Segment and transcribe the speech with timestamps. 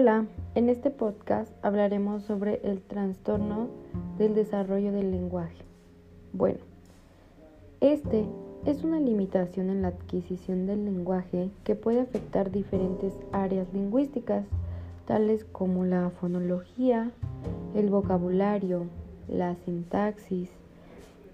[0.00, 3.66] Hola, en este podcast hablaremos sobre el trastorno
[4.16, 5.64] del desarrollo del lenguaje.
[6.32, 6.60] Bueno,
[7.80, 8.24] este
[8.64, 14.44] es una limitación en la adquisición del lenguaje que puede afectar diferentes áreas lingüísticas,
[15.04, 17.10] tales como la fonología,
[17.74, 18.84] el vocabulario,
[19.26, 20.48] la sintaxis,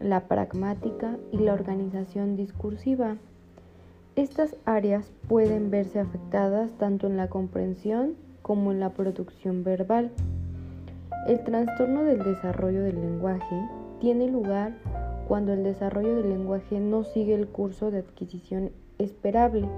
[0.00, 3.18] la pragmática y la organización discursiva.
[4.16, 8.16] Estas áreas pueden verse afectadas tanto en la comprensión
[8.48, 10.10] como en la producción verbal.
[11.26, 13.62] El trastorno del desarrollo del lenguaje
[14.00, 14.72] tiene lugar
[15.28, 19.68] cuando el desarrollo del lenguaje no sigue el curso de adquisición esperable,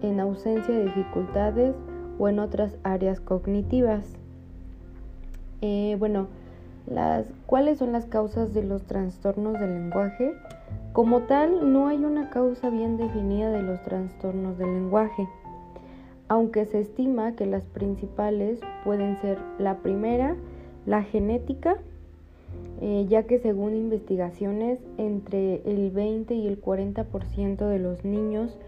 [0.00, 1.74] en ausencia de dificultades
[2.18, 4.14] o en otras áreas cognitivas.
[5.60, 6.28] Eh, bueno,
[6.86, 10.32] las, ¿cuáles son las causas de los trastornos del lenguaje?
[10.94, 15.28] Como tal, no hay una causa bien definida de los trastornos del lenguaje
[16.34, 20.34] aunque se estima que las principales pueden ser la primera,
[20.84, 21.76] la genética,
[22.80, 28.58] eh, ya que según investigaciones entre el 20 y el 40% de los niños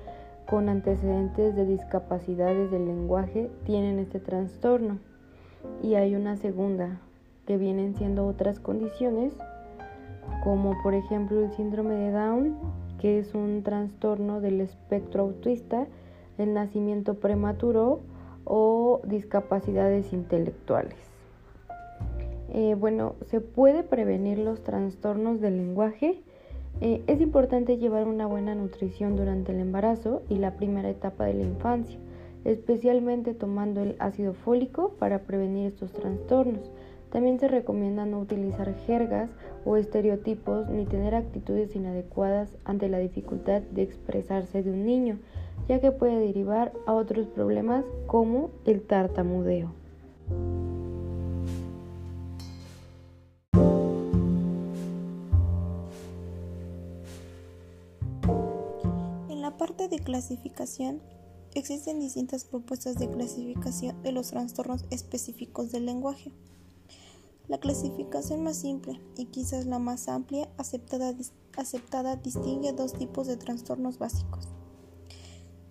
[0.48, 5.00] con antecedentes de discapacidades del lenguaje tienen este trastorno.
[5.83, 7.00] Y hay una segunda,
[7.48, 9.33] que vienen siendo otras condiciones,
[10.44, 12.56] como por ejemplo el síndrome de Down,
[13.00, 15.89] que es un trastorno del espectro autista,
[16.39, 18.01] el nacimiento prematuro
[18.45, 20.97] o discapacidades intelectuales.
[22.53, 26.23] Eh, bueno, se puede prevenir los trastornos del lenguaje.
[26.81, 31.34] Eh, es importante llevar una buena nutrición durante el embarazo y la primera etapa de
[31.34, 31.98] la infancia,
[32.45, 36.71] especialmente tomando el ácido fólico para prevenir estos trastornos.
[37.11, 39.31] También se recomienda no utilizar jergas
[39.65, 45.19] o estereotipos ni tener actitudes inadecuadas ante la dificultad de expresarse de un niño,
[45.69, 49.73] ya que puede derivar a otros problemas como el tartamudeo.
[59.28, 61.00] En la parte de clasificación,
[61.55, 66.33] existen distintas propuestas de clasificación de los trastornos específicos del lenguaje.
[67.49, 73.99] La clasificación más simple y quizás la más amplia aceptada, distingue dos tipos de trastornos
[73.99, 74.49] básicos.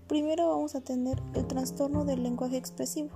[0.08, 3.10] Primero vamos a tener el trastorno del lenguaje expresivo.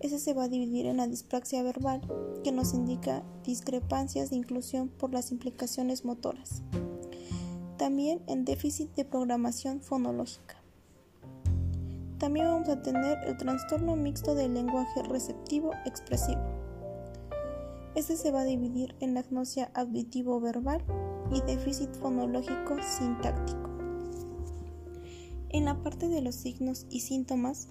[0.00, 2.00] Ese se va a dividir en la dispraxia verbal,
[2.42, 6.64] que nos indica discrepancias de inclusión por las implicaciones motoras.
[7.76, 10.56] También en déficit de programación fonológica.
[12.18, 16.42] También vamos a tener el trastorno mixto del lenguaje receptivo-expresivo.
[17.94, 20.82] Este se va a dividir en agnosia auditivo-verbal
[21.30, 23.71] y déficit fonológico sintáctico.
[25.52, 27.68] En la parte de los signos y síntomas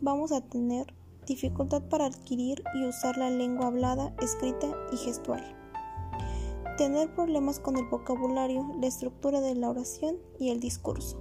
[0.00, 0.86] vamos a tener
[1.26, 5.44] dificultad para adquirir y usar la lengua hablada, escrita y gestual.
[6.78, 11.20] Tener problemas con el vocabulario, la estructura de la oración y el discurso.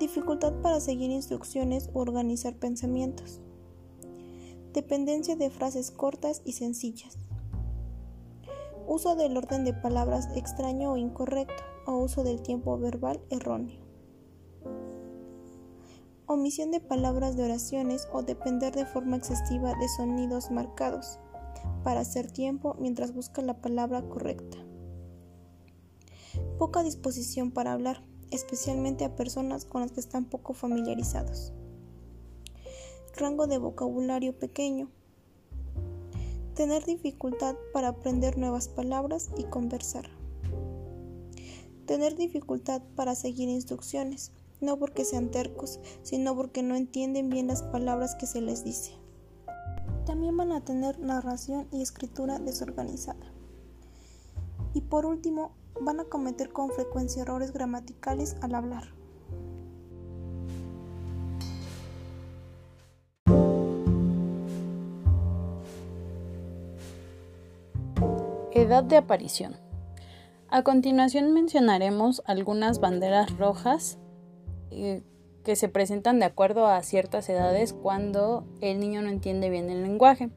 [0.00, 3.40] Dificultad para seguir instrucciones o organizar pensamientos.
[4.72, 7.16] Dependencia de frases cortas y sencillas.
[8.88, 13.83] Uso del orden de palabras extraño o incorrecto o uso del tiempo verbal erróneo
[16.26, 21.18] omisión de palabras de oraciones o depender de forma excesiva de sonidos marcados
[21.82, 24.58] para hacer tiempo mientras busca la palabra correcta.
[26.58, 31.52] Poca disposición para hablar, especialmente a personas con las que están poco familiarizados.
[33.16, 34.90] Rango de vocabulario pequeño.
[36.54, 40.08] Tener dificultad para aprender nuevas palabras y conversar.
[41.86, 44.32] Tener dificultad para seguir instrucciones
[44.64, 48.92] no porque sean tercos, sino porque no entienden bien las palabras que se les dice.
[50.06, 53.32] También van a tener narración y escritura desorganizada.
[54.74, 58.94] Y por último, van a cometer con frecuencia errores gramaticales al hablar.
[68.52, 69.56] Edad de aparición.
[70.48, 73.98] A continuación mencionaremos algunas banderas rojas
[74.74, 75.02] eh,
[75.44, 79.82] que se presentan de acuerdo a ciertas edades cuando el niño no entiende bien el
[79.82, 80.30] lenguaje.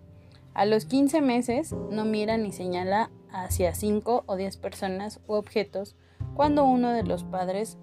[0.53, 5.95] A los 15 meses no mira ni señala hacia 5 o 10 personas u objetos
[6.33, 7.77] cuando uno de los padres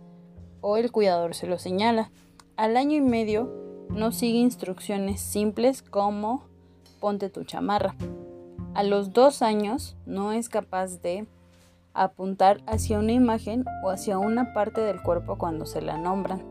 [0.61, 2.11] o el cuidador se lo señala.
[2.57, 6.45] Al año y medio no sigue instrucciones simples como
[7.01, 7.97] ponte tu chamarra.
[8.75, 11.27] A los dos años no es capaz de
[11.95, 16.43] apuntar hacia una imagen o hacia una parte del cuerpo cuando se la nombran.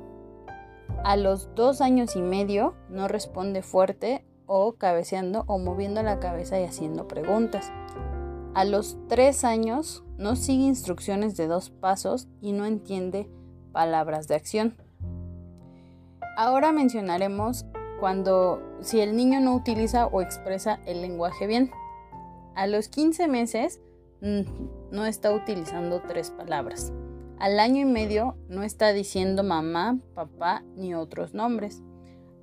[1.03, 6.59] A los dos años y medio no responde fuerte o cabeceando o moviendo la cabeza
[6.59, 7.71] y haciendo preguntas.
[8.53, 13.29] A los tres años no sigue instrucciones de dos pasos y no entiende
[13.71, 14.77] palabras de acción.
[16.37, 17.65] Ahora mencionaremos
[17.99, 21.71] cuando si el niño no utiliza o expresa el lenguaje bien.
[22.55, 23.81] A los 15 meses
[24.23, 26.91] no está utilizando tres palabras.
[27.37, 31.83] Al año y medio no está diciendo mamá, papá ni otros nombres.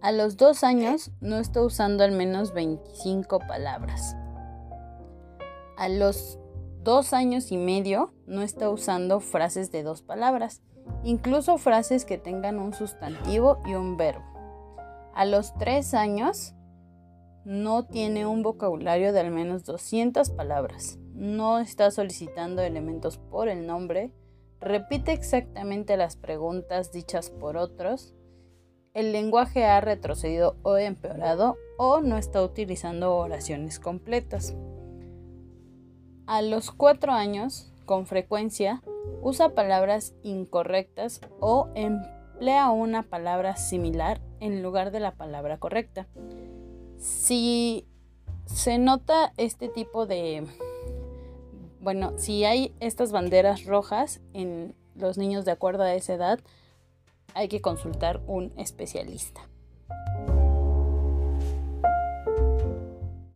[0.00, 4.16] A los dos años no está usando al menos 25 palabras.
[5.76, 6.38] A los
[6.84, 10.62] dos años y medio no está usando frases de dos palabras
[11.02, 14.24] incluso frases que tengan un sustantivo y un verbo.
[15.14, 16.54] A los tres años
[17.44, 23.66] no tiene un vocabulario de al menos 200 palabras, no está solicitando elementos por el
[23.66, 24.10] nombre,
[24.58, 28.14] repite exactamente las preguntas dichas por otros,
[28.94, 34.56] el lenguaje ha retrocedido o empeorado o no está utilizando oraciones completas.
[36.26, 38.82] A los cuatro años, con frecuencia,
[39.20, 46.08] usa palabras incorrectas o emplea una palabra similar en lugar de la palabra correcta.
[46.96, 47.86] Si
[48.46, 50.46] se nota este tipo de...
[51.80, 56.40] Bueno, si hay estas banderas rojas en los niños de acuerdo a esa edad,
[57.34, 59.49] hay que consultar un especialista.